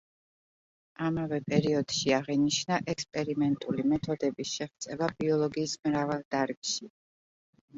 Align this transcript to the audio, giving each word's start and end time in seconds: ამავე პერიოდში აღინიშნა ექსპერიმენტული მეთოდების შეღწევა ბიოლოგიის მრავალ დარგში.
ამავე 1.07 1.37
პერიოდში 1.53 2.13
აღინიშნა 2.19 2.79
ექსპერიმენტული 2.95 3.87
მეთოდების 3.93 4.55
შეღწევა 4.55 5.11
ბიოლოგიის 5.21 5.77
მრავალ 5.89 6.25
დარგში. 6.37 6.91